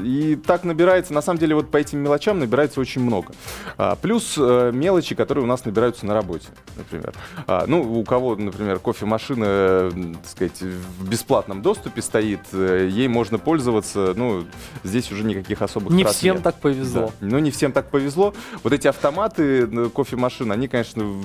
И 0.01 0.35
так 0.35 0.63
набирается, 0.63 1.13
на 1.13 1.21
самом 1.21 1.39
деле, 1.39 1.55
вот 1.55 1.71
по 1.71 1.77
этим 1.77 2.00
мелочам 2.00 2.39
набирается 2.39 2.81
очень 2.81 3.01
много. 3.01 3.33
А, 3.77 3.95
плюс 3.95 4.35
э, 4.38 4.71
мелочи, 4.74 5.15
которые 5.15 5.43
у 5.43 5.47
нас 5.47 5.63
набираются 5.65 6.05
на 6.05 6.13
работе, 6.13 6.47
например. 6.75 7.13
А, 7.47 7.65
ну, 7.67 8.00
у 8.00 8.03
кого, 8.03 8.35
например, 8.35 8.79
кофемашина, 8.79 9.45
э, 9.47 9.91
так 10.21 10.29
сказать, 10.29 10.62
в 10.62 11.09
бесплатном 11.09 11.62
доступе 11.62 12.01
стоит, 12.01 12.41
э, 12.51 12.89
ей 12.91 13.07
можно 13.07 13.38
пользоваться, 13.38 14.13
ну, 14.15 14.45
здесь 14.83 15.12
уже 15.12 15.24
никаких 15.24 15.62
особых 15.62 15.93
Не 15.93 16.03
всем 16.05 16.35
нет. 16.35 16.43
так 16.43 16.55
повезло. 16.55 17.13
Да. 17.21 17.27
Ну, 17.27 17.39
не 17.39 17.51
всем 17.51 17.71
так 17.71 17.89
повезло. 17.89 18.33
Вот 18.63 18.74
эти 18.74 18.88
автоматы 18.88 19.69
э, 19.71 19.89
кофемашин, 19.93 20.51
они, 20.51 20.67
конечно, 20.67 21.15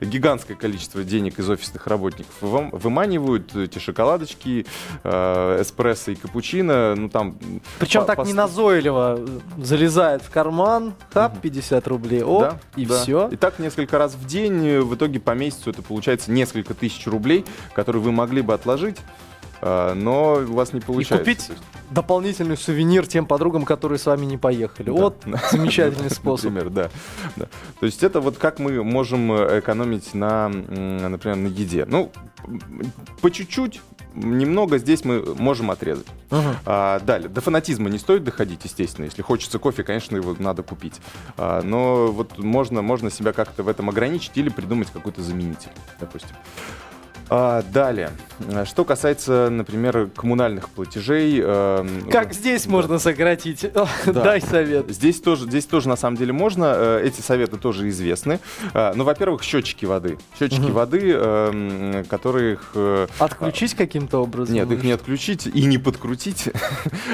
гигантское 0.00 0.56
количество 0.56 1.02
денег 1.02 1.29
из 1.38 1.48
офисных 1.48 1.86
работников 1.86 2.34
выманивают 2.40 3.54
эти 3.54 3.78
шоколадочки, 3.78 4.66
э, 5.02 5.62
эспрессо 5.62 6.12
и 6.12 6.14
капучино, 6.14 6.94
ну, 6.96 7.08
там 7.08 7.36
причем 7.78 8.04
так 8.04 8.24
не 8.26 8.32
назойливо 8.32 9.20
залезает 9.58 10.22
в 10.22 10.30
карман, 10.30 10.94
хап, 11.12 11.40
50 11.40 11.86
рублей, 11.88 12.22
оп, 12.22 12.42
да, 12.42 12.58
и 12.76 12.86
да. 12.86 13.02
все. 13.02 13.28
И 13.28 13.36
так 13.36 13.58
несколько 13.58 13.98
раз 13.98 14.14
в 14.14 14.26
день, 14.26 14.80
в 14.80 14.94
итоге 14.94 15.20
по 15.20 15.32
месяцу 15.32 15.70
это 15.70 15.82
получается 15.82 16.30
несколько 16.30 16.74
тысяч 16.74 17.06
рублей, 17.06 17.44
которые 17.74 18.02
вы 18.02 18.12
могли 18.12 18.42
бы 18.42 18.54
отложить 18.54 18.96
но 19.62 20.34
у 20.46 20.52
вас 20.52 20.72
не 20.72 20.80
получается. 20.80 21.30
И 21.30 21.34
купить 21.34 21.50
дополнительный 21.90 22.56
сувенир 22.56 23.06
тем 23.06 23.26
подругам, 23.26 23.64
которые 23.64 23.98
с 23.98 24.06
вами 24.06 24.24
не 24.24 24.36
поехали. 24.36 24.86
Да. 24.86 24.92
Вот 24.92 25.24
замечательный 25.50 26.10
способ. 26.10 26.52
Например, 26.52 26.70
да, 26.70 26.90
да. 27.36 27.48
То 27.78 27.86
есть 27.86 28.02
это 28.02 28.20
вот 28.20 28.38
как 28.38 28.58
мы 28.58 28.82
можем 28.82 29.32
экономить 29.32 30.14
на, 30.14 30.48
например, 30.48 31.36
на 31.36 31.48
еде. 31.48 31.84
Ну, 31.84 32.10
по 33.20 33.30
чуть-чуть, 33.30 33.80
немного 34.14 34.78
здесь 34.78 35.04
мы 35.04 35.34
можем 35.34 35.70
отрезать. 35.70 36.06
Uh-huh. 36.30 36.56
А, 36.66 37.00
далее, 37.00 37.28
до 37.28 37.40
фанатизма 37.40 37.90
не 37.90 37.98
стоит 37.98 38.24
доходить, 38.24 38.64
естественно. 38.64 39.04
Если 39.04 39.22
хочется 39.22 39.58
кофе, 39.58 39.82
конечно, 39.82 40.16
его 40.16 40.34
надо 40.38 40.62
купить. 40.62 41.00
А, 41.36 41.62
но 41.62 42.08
вот 42.08 42.38
можно, 42.38 42.82
можно 42.82 43.10
себя 43.10 43.32
как-то 43.32 43.62
в 43.62 43.68
этом 43.68 43.88
ограничить 43.88 44.36
или 44.36 44.48
придумать 44.48 44.88
какой-то 44.90 45.22
заменитель, 45.22 45.70
допустим. 45.98 46.36
А, 47.32 47.62
далее, 47.62 48.10
что 48.64 48.84
касается, 48.84 49.48
например, 49.50 50.10
коммунальных 50.16 50.68
платежей. 50.68 51.40
Э, 51.40 51.86
как 52.10 52.34
здесь 52.34 52.64
да. 52.64 52.70
можно 52.72 52.98
сократить? 52.98 53.70
Да. 53.72 53.88
Дай 54.06 54.40
совет. 54.40 54.90
Здесь 54.90 55.20
тоже, 55.20 55.46
здесь 55.46 55.66
тоже 55.66 55.88
на 55.88 55.94
самом 55.94 56.16
деле 56.16 56.32
можно. 56.32 56.74
Э, 56.76 57.02
эти 57.04 57.20
советы 57.20 57.56
тоже 57.56 57.88
известны. 57.88 58.40
Э, 58.74 58.94
ну, 58.96 59.04
во-первых, 59.04 59.44
счетчики 59.44 59.84
воды. 59.84 60.18
Счетчики 60.40 60.64
угу. 60.64 60.72
воды, 60.72 61.12
э, 61.14 62.04
которых... 62.10 62.72
Э, 62.74 63.06
Отключить 63.20 63.74
каким-то 63.74 64.18
образом? 64.18 64.56
Нет, 64.56 64.68
их 64.72 64.82
не 64.82 64.90
отключить 64.90 65.46
и 65.46 65.64
не 65.66 65.78
подкрутить. 65.78 66.48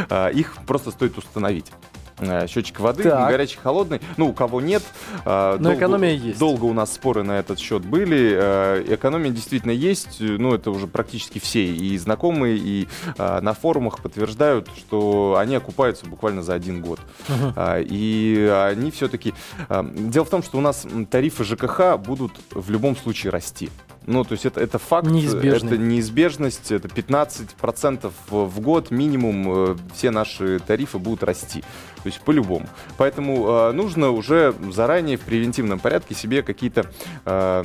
А, 0.09 0.29
их 0.31 0.57
просто 0.67 0.93
стоит 0.93 1.19
установить. 1.19 1.71
Э, 2.19 2.47
счетчик 2.47 2.81
воды, 2.81 3.05
так. 3.05 3.29
горячий, 3.29 3.59
холодный. 3.59 4.01
Ну, 4.17 4.29
у 4.29 4.33
кого 4.33 4.61
нет. 4.61 4.83
Э, 5.25 5.57
Но 5.59 5.65
долго, 5.65 5.79
экономия 5.79 6.13
есть. 6.13 6.39
Долго 6.39 6.65
у 6.65 6.73
нас 6.73 6.95
споры 6.95 7.23
на 7.23 7.39
этот 7.39 7.59
счет 7.59 7.85
были. 7.85 8.37
Э, 8.39 8.85
экономия 8.89 9.31
действительно 9.31 9.73
есть. 9.73 10.21
Ну, 10.21 10.55
это 10.55 10.71
уже 10.71 10.87
практически 10.87 11.39
все 11.39 11.67
и 11.67 11.97
знакомые, 11.99 12.57
и 12.57 12.89
на 13.19 13.53
форумах 13.53 14.01
подтверждают, 14.01 14.69
что 14.77 15.37
они 15.39 15.55
окупаются 15.55 16.07
буквально 16.07 16.43
за 16.43 16.55
один 16.55 16.81
год. 16.81 17.01
Угу. 17.29 17.55
И 17.81 18.53
они 18.71 18.91
все-таки... 18.91 19.35
Дело 19.69 20.25
в 20.25 20.31
том, 20.31 20.43
что 20.43 20.59
у 20.59 20.61
нас 20.61 20.87
тарифы 21.11 21.45
ЖКХ 21.45 21.99
будут 21.99 22.33
в 22.51 22.71
любом 22.71 22.97
случае 22.97 23.31
расти. 23.33 23.71
Ну, 24.07 24.25
то 24.25 24.33
есть 24.33 24.47
это, 24.47 24.61
это 24.61 24.79
факт, 24.79 25.09
Неизбежный. 25.09 25.75
это 25.75 25.79
неизбежность, 25.79 26.71
это 26.71 26.89
15% 26.89 28.13
в 28.31 28.61
год 28.61 28.91
минимум 28.91 29.77
все 29.95 30.11
наши 30.11 30.61
тарифы 30.61 30.99
будут 30.99 31.23
расти. 31.23 31.63
То 32.03 32.09
есть 32.09 32.21
по-любому. 32.21 32.69
Поэтому 32.99 33.49
э, 33.49 33.73
нужно 33.73 34.11
уже 34.11 34.55
заранее 34.71 35.17
в 35.17 35.23
превентивном 35.23 35.81
порядке 35.81 36.15
себе 36.15 36.45
какие-то 36.45 36.89
э, 37.25 37.65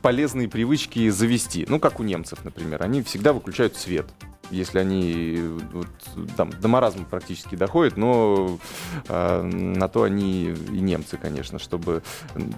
полезные 0.00 0.48
привычки 0.48 1.08
завести. 1.10 1.66
Ну, 1.68 1.80
как 1.80 1.98
у 1.98 2.04
немцев, 2.04 2.38
например. 2.44 2.82
Они 2.84 3.02
всегда 3.02 3.32
выключают 3.32 3.76
свет 3.76 4.06
если 4.50 4.78
они 4.78 5.38
вот, 5.72 5.86
там 6.36 6.50
до 6.50 6.68
маразма 6.68 7.04
практически 7.04 7.54
доходят, 7.54 7.96
но 7.96 8.58
э, 9.08 9.42
на 9.42 9.88
то 9.88 10.02
они 10.02 10.50
и 10.50 10.80
немцы, 10.80 11.16
конечно, 11.16 11.58
чтобы 11.58 12.02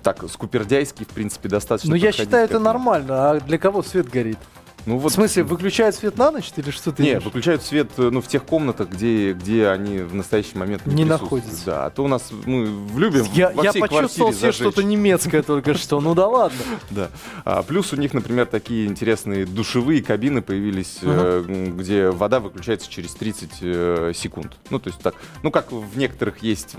так 0.03 0.29
скупердяйски, 0.29 1.05
в 1.05 1.09
принципе, 1.09 1.49
достаточно. 1.49 1.91
Ну, 1.91 1.97
я 1.97 2.13
считаю, 2.13 2.45
это 2.45 2.59
нормально. 2.59 3.31
А 3.31 3.41
для 3.41 3.59
кого 3.59 3.83
свет 3.83 4.09
горит? 4.09 4.39
Ну, 4.87 4.99
вот... 4.99 5.12
В 5.12 5.15
смысле, 5.15 5.45
выключают 5.45 5.95
свет 5.95 6.17
на 6.19 6.31
ночь 6.31 6.53
или 6.57 6.71
что 6.71 6.93
ты 6.93 7.03
Нет, 7.03 7.12
имеешь? 7.12 7.25
выключают 7.25 7.62
свет 7.62 7.91
э, 7.99 8.11
ну, 8.11 8.21
в 8.21 8.29
тех 8.29 8.45
комнатах, 8.45 8.89
где, 8.89 9.33
где 9.33 9.69
они 9.69 9.99
в 9.99 10.15
настоящий 10.15 10.59
момент 10.59 10.87
не, 10.87 10.95
не 10.95 11.05
находятся. 11.05 11.67
Да, 11.67 11.87
а 11.87 11.91
то 11.91 12.05
у 12.05 12.09
нас 12.09 12.31
мы 12.45 12.69
любим 12.97 13.25
Я, 13.33 13.51
во 13.51 13.62
я 13.62 13.73
почувствовал 13.73 14.33
себе 14.33 14.53
что-то 14.53 14.83
немецкое 14.83 15.43
только 15.43 15.75
что, 15.75 16.01
ну 16.01 16.15
да 16.15 16.27
ладно. 16.27 16.59
Да. 16.91 17.11
А, 17.45 17.62
плюс 17.62 17.93
у 17.93 17.97
них, 17.97 18.12
например, 18.12 18.47
такие 18.47 18.87
интересные 18.87 19.47
душевые 19.47 20.03
кабины 20.03 20.43
появились, 20.43 20.99
uh 21.03 21.73
где 21.73 22.11
вода 22.11 22.41
выключается 22.41 22.91
через 22.91 23.15
30 23.15 23.51
э, 23.61 24.12
секунд. 24.15 24.57
Ну, 24.71 24.79
то 24.79 24.89
есть 24.89 25.01
так, 25.01 25.15
ну 25.43 25.51
как 25.51 25.71
в 25.73 25.97
некоторых 25.97 26.43
есть 26.43 26.77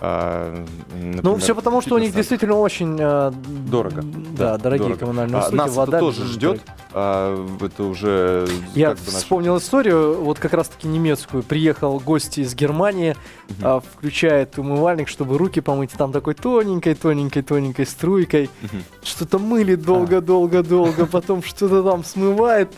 а, 0.00 0.64
например, 0.92 1.20
ну, 1.22 1.36
все 1.36 1.54
потому, 1.54 1.80
что 1.80 1.94
у 1.94 1.98
них 1.98 2.14
действительно 2.14 2.56
очень 2.56 2.96
э, 3.00 3.32
дорого. 3.68 4.02
Да, 4.02 4.56
да 4.56 4.58
дорогие 4.58 4.88
дорого. 4.88 5.00
коммунальные 5.00 5.38
услуги. 5.38 5.54
А, 5.54 5.64
нас 5.64 5.76
вода 5.76 5.96
это 5.98 6.06
тоже 6.06 6.24
ждет. 6.26 6.60
А, 6.92 7.46
это 7.60 7.84
уже. 7.84 8.48
Я 8.74 8.94
вспомнил 8.96 9.54
наш... 9.54 9.62
историю, 9.62 10.20
вот 10.22 10.38
как 10.38 10.52
раз-таки 10.52 10.88
немецкую. 10.88 11.42
Приехал 11.42 12.00
гость 12.00 12.38
из 12.38 12.54
Германии, 12.54 13.16
угу. 13.48 13.56
а, 13.62 13.80
включает 13.80 14.58
умывальник, 14.58 15.08
чтобы 15.08 15.38
руки 15.38 15.60
помыть. 15.60 15.92
Там 15.92 16.12
такой 16.12 16.34
тоненькой, 16.34 16.94
тоненькой, 16.94 17.42
тоненькой 17.42 17.86
струйкой. 17.86 18.50
Угу. 18.62 18.76
Что-то 19.04 19.38
мылит 19.38 19.82
долго-долго-долго, 19.82 21.06
потом 21.06 21.42
что-то 21.42 21.82
там 21.82 22.04
смывает. 22.04 22.72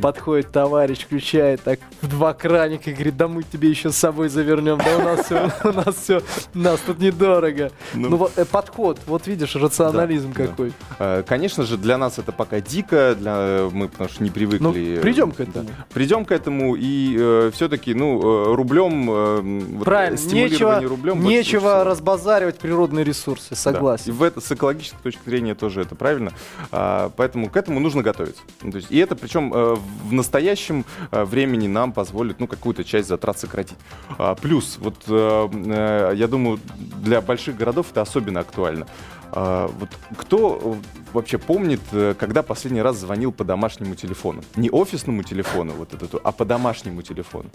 Подходит 0.00 0.52
товарищ, 0.52 1.00
включает 1.00 1.62
так 1.62 1.80
в 2.00 2.08
два 2.08 2.34
краника 2.34 2.90
и 2.90 2.92
говорит, 2.92 3.16
да 3.16 3.28
мы 3.28 3.42
тебе 3.42 3.68
еще 3.68 3.90
с 3.90 3.96
собой 3.96 4.28
завернем, 4.28 4.78
да 4.78 4.98
у 4.98 5.02
нас 5.02 5.26
все, 5.26 5.50
у 5.64 5.72
нас 5.72 5.96
все, 5.96 6.22
нас 6.54 6.80
тут 6.80 6.98
недорого. 6.98 7.70
Ну, 7.94 8.10
ну 8.10 8.16
вот 8.16 8.32
э, 8.36 8.44
подход, 8.44 8.98
вот 9.06 9.26
видишь, 9.26 9.56
рационализм 9.56 10.32
какой. 10.32 10.72
Э, 10.98 11.22
конечно 11.26 11.64
же, 11.64 11.76
для 11.76 11.98
нас 11.98 12.18
это 12.18 12.32
пока 12.32 12.60
дико, 12.60 13.14
для 13.18 13.34
э, 13.36 13.70
мы 13.72 13.88
потому 13.88 14.10
что 14.10 14.22
не 14.22 14.30
привыкли. 14.30 14.64
Ну, 14.96 15.00
придем 15.02 15.32
к 15.32 15.40
этому. 15.40 15.68
Придем 15.92 16.24
к 16.24 16.32
этому 16.32 16.76
и 16.76 17.16
э, 17.18 17.50
все-таки, 17.54 17.94
ну, 17.94 18.54
рублем, 18.54 19.08
э, 19.10 19.84
Правильно, 19.84 20.18
нечего, 20.32 20.80
рублем 20.80 21.22
нечего 21.22 21.84
разбазаривать 21.84 22.58
природные 22.58 23.04
ресурсы, 23.04 23.54
согласен. 23.54 24.12
В 24.12 24.22
это, 24.22 24.40
с 24.40 24.52
экологической 24.52 25.02
точки 25.02 25.20
зрения 25.24 25.54
тоже 25.54 25.82
это 25.82 25.94
правильно. 25.94 26.32
А, 26.70 27.10
поэтому 27.16 27.48
к 27.48 27.56
этому 27.56 27.80
нужно 27.80 28.02
готовиться. 28.02 28.42
То 28.60 28.76
есть, 28.76 28.90
и 28.90 28.98
это 28.98 29.16
причем 29.16 29.52
э, 29.54 29.76
в 30.04 30.12
настоящем 30.12 30.84
э, 31.10 31.24
времени 31.24 31.68
нам 31.68 31.92
позволит, 31.92 32.40
ну, 32.40 32.46
какую-то 32.46 32.84
часть 32.84 33.08
затрат 33.08 33.38
сократить. 33.38 33.76
А, 34.18 34.34
плюс, 34.34 34.78
вот 34.80 34.96
э, 35.08 35.48
э, 35.52 36.12
я 36.16 36.28
думаю, 36.28 36.58
для 37.02 37.20
больших 37.20 37.56
городов 37.56 37.88
это 37.90 38.02
особенно 38.02 38.40
актуально. 38.40 38.86
А, 39.32 39.70
вот 39.78 39.88
кто 40.16 40.76
вообще 41.12 41.38
помнит, 41.38 41.80
когда 42.18 42.42
последний 42.42 42.82
раз 42.82 42.96
звонил 42.96 43.32
по 43.32 43.44
домашнему 43.44 43.94
телефону? 43.94 44.42
Не 44.56 44.70
офисному 44.70 45.22
телефону, 45.22 45.72
вот 45.74 45.94
эту, 45.94 46.20
а 46.22 46.32
по 46.32 46.44
домашнему 46.44 47.02
телефону. 47.02 47.50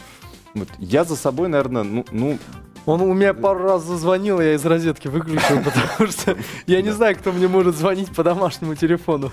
Вот 0.53 0.69
я 0.79 1.03
за 1.03 1.15
собой, 1.15 1.49
наверное, 1.49 1.83
ну, 1.83 2.05
ну 2.11 2.37
он 2.85 3.01
у 3.01 3.13
меня 3.13 3.33
пару 3.33 3.63
раз 3.63 3.83
зазвонил, 3.83 4.39
я 4.39 4.53
из 4.53 4.65
розетки 4.65 5.07
выключил, 5.07 5.61
потому 5.63 6.11
что 6.11 6.37
я 6.67 6.81
не 6.81 6.91
знаю, 6.91 7.15
кто 7.15 7.31
мне 7.31 7.47
может 7.47 7.75
звонить 7.75 8.09
по 8.09 8.23
домашнему 8.23 8.75
телефону. 8.75 9.31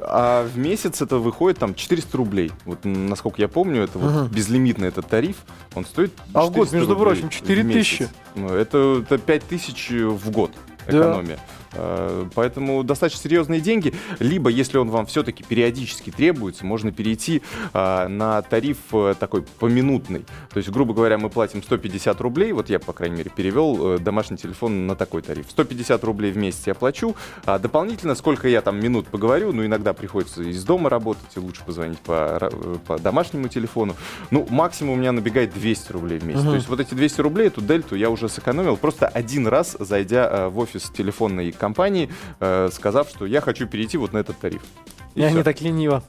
А 0.00 0.46
в 0.46 0.56
месяц 0.56 1.02
это 1.02 1.18
выходит 1.18 1.58
там 1.58 1.74
400 1.74 2.16
рублей. 2.16 2.50
Вот 2.64 2.84
насколько 2.84 3.42
я 3.42 3.48
помню, 3.48 3.82
это 3.82 3.98
вот 3.98 4.10
uh 4.10 4.28
безлимитный 4.28 4.88
этот 4.88 5.06
тариф. 5.06 5.36
Он 5.74 5.84
стоит 5.84 6.12
А 6.32 6.44
в 6.44 6.50
год, 6.50 6.72
между 6.72 6.96
прочим, 6.96 7.28
4 7.28 7.64
тысячи. 7.64 8.08
Ну, 8.34 8.48
это, 8.48 9.02
это 9.02 9.18
5 9.18 9.44
тысяч 9.44 9.90
в 9.90 10.30
год 10.30 10.52
экономия. 10.86 11.36
Да. 11.36 11.42
Э, 11.72 12.26
поэтому 12.34 12.82
достаточно 12.82 13.22
серьезные 13.22 13.60
деньги. 13.60 13.94
Либо, 14.18 14.50
если 14.50 14.78
он 14.78 14.90
вам 14.90 15.06
все-таки 15.06 15.44
периодически 15.44 16.10
требуется, 16.10 16.64
можно 16.64 16.92
перейти 16.92 17.42
э, 17.72 18.08
на 18.08 18.42
тариф 18.42 18.78
э, 18.92 19.14
такой 19.18 19.42
поминутный. 19.42 20.24
То 20.50 20.58
есть, 20.58 20.68
грубо 20.70 20.94
говоря, 20.94 21.18
мы 21.18 21.30
платим 21.30 21.62
150 21.62 22.20
рублей. 22.20 22.52
Вот 22.52 22.70
я, 22.70 22.78
по 22.78 22.92
крайней 22.92 23.16
мере, 23.16 23.30
перевел 23.34 23.98
домашний 23.98 24.36
телефон 24.36 24.86
на 24.86 24.96
такой 24.96 25.22
тариф. 25.22 25.46
150 25.48 26.02
рублей 26.04 26.32
в 26.32 26.36
месяц 26.36 26.66
я 26.66 26.74
плачу. 26.74 27.16
А 27.44 27.58
дополнительно, 27.58 28.14
сколько 28.14 28.48
я 28.48 28.60
там 28.60 28.80
минут 28.80 29.06
поговорю, 29.08 29.52
ну, 29.52 29.64
иногда 29.64 29.92
приходится 29.92 30.42
из 30.42 30.64
дома 30.64 30.90
работать, 30.90 31.36
и 31.36 31.40
лучше 31.40 31.62
позвонить 31.64 31.98
по, 31.98 32.50
по 32.86 32.98
домашнему 32.98 33.48
телефону. 33.48 33.94
Ну, 34.30 34.46
максимум 34.50 34.94
у 34.94 34.96
меня 34.96 35.12
набегает 35.12 35.52
200 35.52 35.92
рублей 35.92 36.18
в 36.18 36.24
месяц. 36.24 36.42
Угу. 36.42 36.50
То 36.50 36.54
есть, 36.54 36.68
вот 36.68 36.80
эти 36.80 36.94
200 36.94 37.20
рублей, 37.20 37.48
эту 37.48 37.60
дельту 37.60 37.94
я 37.94 38.10
уже 38.10 38.28
сэкономил, 38.28 38.76
просто 38.76 39.06
один 39.06 39.46
раз 39.46 39.76
зайдя 39.78 40.48
в 40.48 40.58
офис 40.58 40.90
телефонной 40.90 41.52
компании, 41.58 42.10
э, 42.40 42.68
сказав, 42.72 43.08
что 43.08 43.26
я 43.26 43.40
хочу 43.40 43.66
перейти 43.66 43.98
вот 43.98 44.12
на 44.12 44.18
этот 44.18 44.38
тариф. 44.38 44.62
И, 45.14 45.22
и 45.22 45.32
не 45.32 45.42
так 45.42 45.60
лениво. 45.60 46.02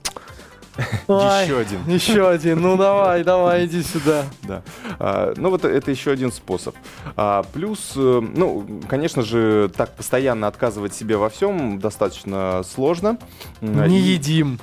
еще 1.07 1.59
один. 1.59 1.85
Еще 1.87 2.27
один. 2.27 2.61
Ну 2.61 2.77
давай, 2.77 3.23
давай, 3.23 3.65
иди 3.65 3.83
сюда. 3.83 4.25
Да. 4.43 4.61
А, 4.99 5.33
ну 5.35 5.49
вот 5.49 5.65
это 5.65 5.91
еще 5.91 6.11
один 6.11 6.31
способ. 6.31 6.75
А, 7.15 7.43
плюс, 7.53 7.93
э, 7.95 8.21
ну, 8.21 8.81
конечно 8.87 9.23
же, 9.23 9.69
так 9.75 9.95
постоянно 9.95 10.47
отказывать 10.47 10.93
себе 10.93 11.17
во 11.17 11.29
всем 11.29 11.79
достаточно 11.79 12.63
сложно. 12.63 13.17
Не 13.61 13.99
и... 13.99 14.13
едим, 14.13 14.59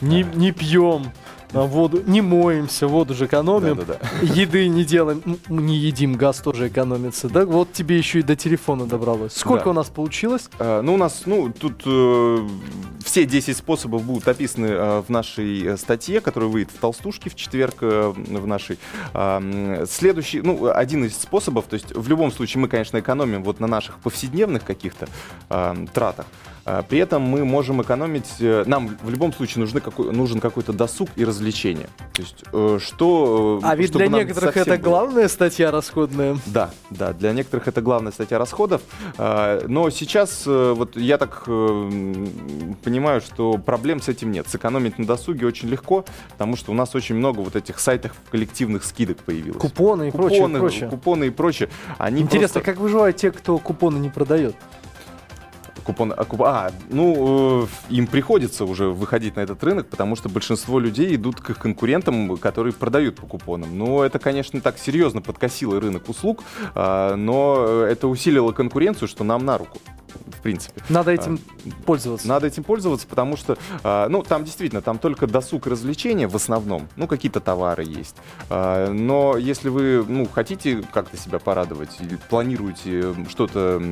не, 0.00 0.22
не 0.22 0.52
пьем, 0.52 1.12
воду, 1.52 2.02
не 2.06 2.20
моемся, 2.20 2.86
воду 2.86 3.14
же 3.14 3.26
экономим, 3.26 3.76
да, 3.76 3.84
да, 3.84 3.98
да. 4.00 4.26
еды 4.34 4.68
не 4.68 4.84
делаем, 4.84 5.22
не 5.48 5.76
едим, 5.76 6.14
газ 6.14 6.38
тоже 6.38 6.68
экономится, 6.68 7.28
да? 7.28 7.44
Вот 7.44 7.72
тебе 7.72 7.98
еще 7.98 8.20
и 8.20 8.22
до 8.22 8.36
телефона 8.36 8.86
добралось. 8.86 9.34
Сколько 9.34 9.64
да. 9.64 9.70
у 9.70 9.72
нас 9.74 9.88
получилось? 9.88 10.48
А, 10.58 10.82
ну, 10.82 10.94
у 10.94 10.96
нас, 10.96 11.22
ну, 11.26 11.52
тут 11.52 11.82
э, 11.86 12.48
все 13.12 13.26
10 13.26 13.54
способов 13.54 14.04
будут 14.04 14.26
описаны 14.26 14.68
э, 14.68 15.02
в 15.06 15.10
нашей 15.10 15.66
э, 15.66 15.76
статье, 15.76 16.22
которая 16.22 16.48
выйдет 16.48 16.70
в 16.72 16.78
толстушке 16.78 17.28
в 17.28 17.34
четверг 17.34 17.74
э, 17.82 18.10
в 18.16 18.46
нашей. 18.46 18.78
Следующий, 19.86 20.40
ну, 20.40 20.70
один 20.70 21.04
из 21.04 21.14
способов, 21.16 21.66
то 21.66 21.74
есть 21.74 21.94
в 21.94 22.08
любом 22.08 22.32
случае 22.32 22.62
мы, 22.62 22.68
конечно, 22.68 22.98
экономим 22.98 23.42
вот 23.42 23.60
на 23.60 23.66
наших 23.66 23.98
повседневных 23.98 24.64
каких-то 24.64 25.08
тратах. 25.92 26.24
А, 26.64 26.82
при 26.82 27.00
этом 27.00 27.22
мы 27.22 27.44
можем 27.44 27.82
экономить, 27.82 28.36
нам 28.38 28.96
в 29.02 29.10
любом 29.10 29.32
случае 29.32 29.60
нужны 29.60 29.80
какой, 29.80 30.12
нужен 30.12 30.40
какой-то 30.40 30.72
досуг 30.72 31.08
и 31.16 31.24
развлечение. 31.24 31.88
То 32.12 32.22
есть 32.22 32.44
что... 32.84 33.60
А 33.62 33.74
ведь 33.74 33.92
для 33.92 34.06
некоторых 34.06 34.56
это 34.56 34.70
было... 34.70 34.76
главная 34.78 35.28
статья 35.28 35.70
расходная. 35.70 36.38
Да, 36.46 36.70
да, 36.90 37.12
для 37.12 37.32
некоторых 37.32 37.66
это 37.66 37.82
главная 37.82 38.12
статья 38.12 38.38
расходов. 38.38 38.82
А, 39.18 39.64
но 39.66 39.90
сейчас 39.90 40.46
вот 40.46 40.96
я 40.96 41.18
так 41.18 41.44
понимаю, 41.44 43.01
что 43.20 43.58
проблем 43.58 44.00
с 44.00 44.08
этим 44.08 44.30
нет. 44.30 44.48
Сэкономить 44.48 44.98
на 44.98 45.06
досуге 45.06 45.46
очень 45.46 45.68
легко, 45.68 46.04
потому 46.30 46.56
что 46.56 46.72
у 46.72 46.74
нас 46.74 46.94
очень 46.94 47.14
много 47.14 47.40
вот 47.40 47.56
этих 47.56 47.78
сайтов 47.78 48.12
коллективных 48.30 48.84
скидок 48.84 49.18
появилось. 49.18 49.60
Купоны 49.60 50.08
и 50.08 50.10
купоны, 50.10 50.58
прочее. 50.58 50.88
Купоны 50.88 51.24
и 51.26 51.30
прочее. 51.30 51.68
Они 51.98 52.22
Интересно, 52.22 52.60
просто... 52.60 52.72
как 52.72 52.80
выживают 52.80 53.16
те, 53.16 53.30
кто 53.30 53.58
купоны 53.58 53.98
не 53.98 54.10
продает? 54.10 54.54
Купон, 55.84 56.12
а, 56.16 56.24
куп... 56.24 56.42
а, 56.42 56.70
ну, 56.90 57.64
э, 57.64 57.66
им 57.90 58.06
приходится 58.06 58.64
уже 58.64 58.86
выходить 58.88 59.36
на 59.36 59.40
этот 59.40 59.62
рынок, 59.64 59.88
потому 59.88 60.16
что 60.16 60.28
большинство 60.28 60.78
людей 60.78 61.14
идут 61.16 61.40
к 61.40 61.54
конкурентам, 61.54 62.36
которые 62.36 62.72
продают 62.72 63.16
по 63.16 63.26
купонам. 63.26 63.76
Ну, 63.76 64.02
это, 64.02 64.18
конечно, 64.18 64.60
так 64.60 64.78
серьезно 64.78 65.22
подкосило 65.22 65.80
рынок 65.80 66.08
услуг, 66.08 66.42
э, 66.74 67.14
но 67.16 67.82
это 67.82 68.06
усилило 68.06 68.52
конкуренцию, 68.52 69.08
что 69.08 69.24
нам 69.24 69.44
на 69.44 69.58
руку 69.58 69.78
в 70.26 70.42
принципе. 70.42 70.82
Надо 70.88 71.12
этим 71.12 71.38
а, 71.66 71.84
пользоваться. 71.84 72.28
Надо 72.28 72.46
этим 72.46 72.64
пользоваться, 72.64 73.06
потому 73.06 73.36
что, 73.36 73.56
а, 73.82 74.08
ну, 74.08 74.22
там 74.22 74.44
действительно, 74.44 74.82
там 74.82 74.98
только 74.98 75.26
досуг 75.26 75.66
и 75.66 75.70
развлечения 75.70 76.28
в 76.28 76.36
основном, 76.36 76.88
ну, 76.96 77.06
какие-то 77.06 77.40
товары 77.40 77.84
есть. 77.84 78.16
А, 78.48 78.90
но 78.90 79.36
если 79.36 79.68
вы, 79.68 80.04
ну, 80.06 80.26
хотите 80.26 80.82
как-то 80.92 81.16
себя 81.16 81.38
порадовать 81.38 82.00
или 82.00 82.16
планируете 82.28 83.14
что-то, 83.28 83.82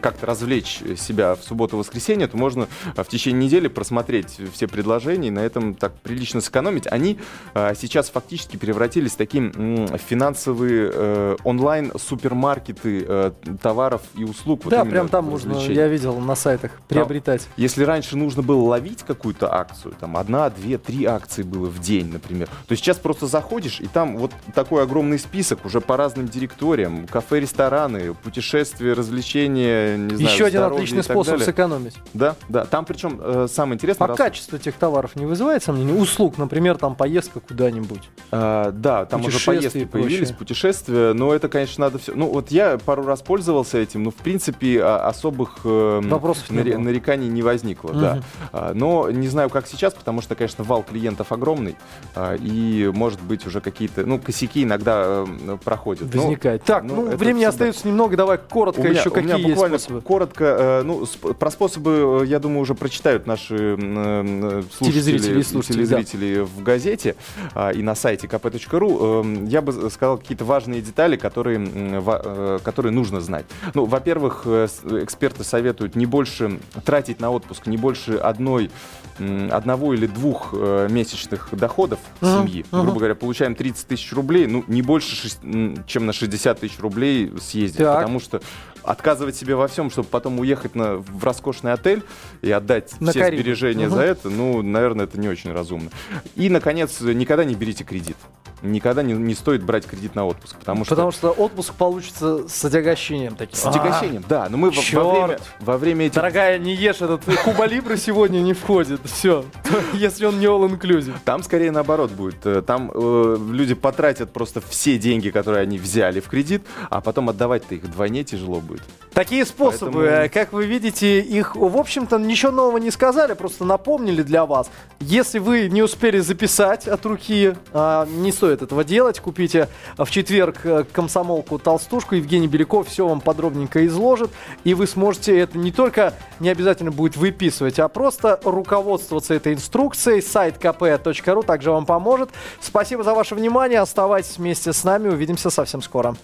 как-то 0.00 0.26
развлечь 0.26 0.80
себя 0.96 1.27
в 1.36 1.44
субботу-воскресенье, 1.46 2.26
то 2.26 2.36
можно 2.36 2.68
в 2.96 3.04
течение 3.04 3.46
недели 3.46 3.68
просмотреть 3.68 4.38
все 4.52 4.68
предложения 4.68 5.28
и 5.28 5.30
на 5.30 5.40
этом 5.40 5.74
так 5.74 5.94
прилично 6.00 6.40
сэкономить. 6.40 6.86
Они 6.86 7.18
сейчас 7.54 8.10
фактически 8.10 8.56
превратились 8.56 9.12
в 9.12 9.16
такие 9.16 9.52
финансовые 9.98 10.90
э, 10.92 11.36
онлайн-супермаркеты 11.44 13.04
э, 13.06 13.32
товаров 13.60 14.02
и 14.14 14.24
услуг. 14.24 14.62
Да, 14.66 14.84
вот 14.84 14.90
прям 14.90 15.08
там 15.08 15.26
можно 15.26 15.54
я 15.54 15.88
видел 15.88 16.18
на 16.18 16.34
сайтах, 16.34 16.72
приобретать. 16.88 17.42
Там, 17.42 17.52
если 17.56 17.84
раньше 17.84 18.16
нужно 18.16 18.42
было 18.42 18.62
ловить 18.62 19.02
какую-то 19.02 19.52
акцию, 19.52 19.94
там 19.98 20.16
одна, 20.16 20.50
две, 20.50 20.78
три 20.78 21.04
акции 21.04 21.42
было 21.42 21.66
в 21.66 21.80
день, 21.80 22.12
например, 22.12 22.48
то 22.66 22.76
сейчас 22.76 22.98
просто 22.98 23.26
заходишь, 23.26 23.80
и 23.80 23.86
там 23.86 24.16
вот 24.16 24.32
такой 24.54 24.82
огромный 24.82 25.18
список 25.18 25.64
уже 25.64 25.80
по 25.80 25.96
разным 25.96 26.28
директориям, 26.28 27.06
кафе, 27.06 27.40
рестораны, 27.40 28.14
путешествия, 28.14 28.92
развлечения, 28.92 29.96
не 29.96 30.16
знаю, 30.16 30.34
Еще 30.34 30.44
один 30.46 30.62
отличный 30.62 31.02
способ 31.02 31.17
далее. 31.26 31.46
сэкономить. 31.46 31.96
Да, 32.14 32.36
да. 32.48 32.64
Там 32.64 32.84
причем 32.84 33.20
э, 33.20 33.46
самое 33.50 33.74
интересное... 33.74 34.06
А 34.06 34.08
раз... 34.08 34.18
качество 34.18 34.56
этих 34.56 34.74
товаров 34.74 35.16
не 35.16 35.26
вызывает 35.26 35.62
сомнений? 35.62 35.92
Услуг, 35.92 36.38
например, 36.38 36.76
там 36.78 36.94
поездка 36.94 37.40
куда-нибудь. 37.40 38.08
А, 38.30 38.70
да, 38.72 39.04
там 39.04 39.24
уже 39.24 39.38
поездки 39.44 39.84
появились, 39.84 40.32
путешествия, 40.32 41.12
но 41.12 41.34
это, 41.34 41.48
конечно, 41.48 41.86
надо 41.86 41.98
все... 41.98 42.12
Ну 42.14 42.28
вот 42.28 42.50
я 42.50 42.78
пару 42.78 43.04
раз 43.04 43.22
пользовался 43.22 43.78
этим, 43.78 44.02
но 44.02 44.10
в 44.10 44.16
принципе 44.16 44.80
а, 44.82 45.08
особых 45.08 45.60
э, 45.64 46.00
Вопросов 46.04 46.50
нари- 46.50 46.76
не 46.76 46.76
нареканий 46.76 47.28
не 47.28 47.42
возникло. 47.42 47.90
Угу. 47.90 48.00
Да. 48.00 48.22
А, 48.52 48.72
но 48.74 49.10
не 49.10 49.28
знаю, 49.28 49.50
как 49.50 49.66
сейчас, 49.66 49.94
потому 49.94 50.20
что, 50.20 50.34
конечно, 50.34 50.64
вал 50.64 50.82
клиентов 50.82 51.32
огромный, 51.32 51.76
а, 52.14 52.34
и, 52.34 52.90
может 52.94 53.20
быть, 53.20 53.46
уже 53.46 53.60
какие-то, 53.60 54.04
ну, 54.04 54.18
косяки 54.18 54.64
иногда 54.64 55.24
э, 55.26 55.58
проходят. 55.64 56.14
Возникает. 56.14 56.62
Но, 56.62 56.66
так, 56.66 56.84
ну, 56.84 56.96
ну 56.96 57.16
времени 57.16 57.44
всегда... 57.44 57.48
остается 57.48 57.88
немного, 57.88 58.16
давай 58.16 58.38
коротко 58.38 58.82
меня, 58.82 59.00
еще 59.00 59.10
какие 59.10 59.48
есть 59.48 59.58
способы. 59.58 60.00
коротко, 60.00 60.44
э, 60.44 60.82
ну, 60.82 61.06
про 61.16 61.50
способы, 61.50 62.22
э, 62.22 62.26
я 62.26 62.38
думаю, 62.38 62.60
уже 62.60 62.74
прочитают 62.74 63.26
наши 63.26 63.76
э, 63.78 64.62
слушатели, 64.72 65.02
телезрители, 65.02 65.42
слушатели, 65.42 65.76
телезрители 65.76 66.34
да. 66.36 66.44
в 66.44 66.62
газете 66.62 67.16
э, 67.54 67.74
и 67.74 67.82
на 67.82 67.94
сайте 67.94 68.26
kp.ru. 68.26 69.44
Э, 69.44 69.46
я 69.48 69.62
бы 69.62 69.90
сказал 69.90 70.18
какие-то 70.18 70.44
важные 70.44 70.80
детали, 70.80 71.16
которые, 71.16 71.60
э, 71.60 72.58
которые 72.62 72.92
нужно 72.92 73.20
знать. 73.20 73.46
Ну, 73.74 73.84
во-первых, 73.84 74.46
эксперты 74.46 75.44
советуют 75.44 75.96
не 75.96 76.06
больше 76.06 76.60
тратить 76.84 77.20
на 77.20 77.30
отпуск 77.30 77.66
не 77.66 77.76
больше 77.76 78.14
одной, 78.14 78.70
одного 79.18 79.94
или 79.94 80.06
двух 80.06 80.50
э, 80.52 80.88
месячных 80.90 81.48
доходов 81.52 81.98
uh-huh, 82.20 82.42
семьи. 82.42 82.64
Uh-huh. 82.70 82.82
Грубо 82.82 82.98
говоря, 82.98 83.14
получаем 83.14 83.54
30 83.54 83.86
тысяч 83.86 84.12
рублей, 84.12 84.46
ну, 84.46 84.64
не 84.68 84.82
больше, 84.82 85.16
6, 85.16 85.38
чем 85.86 86.06
на 86.06 86.12
60 86.12 86.60
тысяч 86.60 86.78
рублей 86.78 87.32
съездить. 87.40 87.78
Так. 87.78 87.96
Потому 87.96 88.20
что 88.20 88.40
отказывать 88.88 89.36
себе 89.36 89.54
во 89.54 89.68
всем, 89.68 89.90
чтобы 89.90 90.08
потом 90.08 90.38
уехать 90.40 90.74
на, 90.74 90.96
в 90.96 91.22
роскошный 91.22 91.72
отель 91.72 92.02
и 92.40 92.50
отдать 92.50 92.98
на 93.00 93.10
все 93.10 93.20
Кариб. 93.20 93.40
сбережения 93.40 93.86
uh-huh. 93.86 93.94
за 93.94 94.02
это, 94.02 94.30
ну, 94.30 94.62
наверное, 94.62 95.04
это 95.04 95.20
не 95.20 95.28
очень 95.28 95.52
разумно. 95.52 95.90
И, 96.36 96.48
наконец, 96.48 97.00
никогда 97.00 97.44
не 97.44 97.54
берите 97.54 97.84
кредит 97.84 98.16
никогда 98.62 99.02
не, 99.02 99.12
не 99.12 99.34
стоит 99.34 99.62
брать 99.62 99.86
кредит 99.86 100.14
на 100.14 100.26
отпуск. 100.26 100.56
Потому 100.58 100.84
что, 100.84 100.94
потому 100.94 101.12
что 101.12 101.30
отпуск 101.30 101.74
получится 101.74 102.48
с 102.48 102.64
отягощением 102.64 103.36
таким. 103.36 103.56
С 103.56 103.66
отягощением, 103.66 104.22
а, 104.26 104.28
да. 104.28 104.46
Но 104.48 104.56
мы 104.56 104.70
во, 104.70 105.02
во 105.02 105.10
время, 105.10 105.38
во 105.60 105.78
время 105.78 106.06
этих... 106.06 106.16
Дорогая, 106.16 106.58
не 106.58 106.74
ешь 106.74 107.00
этот 107.00 107.22
Куба 107.44 107.66
Либра 107.66 107.96
сегодня 107.96 108.40
не 108.40 108.52
входит. 108.52 109.00
Все. 109.04 109.44
Если 109.92 110.24
он 110.26 110.40
не 110.40 110.46
all 110.46 110.68
inclusive. 110.68 111.14
Там 111.24 111.42
скорее 111.42 111.70
наоборот 111.70 112.10
будет. 112.10 112.44
Э, 112.44 112.62
там 112.62 112.90
э, 112.94 113.36
люди 113.50 113.74
потратят 113.74 114.32
просто 114.32 114.60
все 114.60 114.98
деньги, 114.98 115.30
которые 115.30 115.62
они 115.62 115.78
взяли 115.78 116.20
в 116.20 116.28
кредит, 116.28 116.62
а 116.90 117.00
потом 117.00 117.28
отдавать-то 117.28 117.74
их 117.74 117.82
вдвойне 117.84 118.24
тяжело 118.24 118.60
будет. 118.60 118.82
Такие 119.12 119.44
способы, 119.44 119.92
Поэтому... 119.92 120.24
Э, 120.24 120.28
как 120.28 120.52
вы 120.52 120.66
видите, 120.66 121.20
их, 121.20 121.56
в 121.56 121.76
общем-то, 121.76 122.18
ничего 122.18 122.52
нового 122.52 122.78
не 122.78 122.90
сказали, 122.90 123.34
просто 123.34 123.64
напомнили 123.64 124.22
для 124.22 124.46
вас. 124.46 124.70
Если 125.00 125.38
вы 125.38 125.68
не 125.68 125.82
успели 125.82 126.20
записать 126.20 126.86
от 126.86 127.04
руки, 127.04 127.54
а, 127.72 128.06
не 128.06 128.32
стоит 128.32 128.47
этого 128.50 128.84
делать. 128.84 129.20
Купите 129.20 129.68
в 129.96 130.10
четверг 130.10 130.60
э, 130.64 130.84
комсомолку 130.90 131.58
толстушку. 131.58 132.14
Евгений 132.14 132.48
Беляков 132.48 132.88
все 132.88 133.06
вам 133.06 133.20
подробненько 133.20 133.86
изложит. 133.86 134.30
И 134.64 134.74
вы 134.74 134.86
сможете 134.86 135.38
это 135.38 135.58
не 135.58 135.72
только 135.72 136.14
не 136.40 136.48
обязательно 136.48 136.90
будет 136.90 137.16
выписывать, 137.16 137.78
а 137.78 137.88
просто 137.88 138.40
руководствоваться 138.44 139.34
этой 139.34 139.54
инструкцией. 139.54 140.22
Сайт 140.22 140.56
kp.ru 140.58 141.44
также 141.44 141.70
вам 141.70 141.86
поможет. 141.86 142.30
Спасибо 142.60 143.02
за 143.02 143.14
ваше 143.14 143.34
внимание. 143.34 143.80
Оставайтесь 143.80 144.38
вместе 144.38 144.72
с 144.72 144.84
нами. 144.84 145.08
Увидимся 145.08 145.50
совсем 145.50 145.82
скоро. 145.82 146.16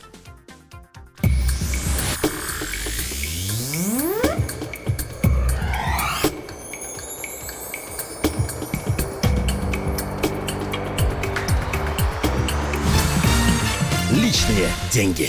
Деньги. 14.95 15.29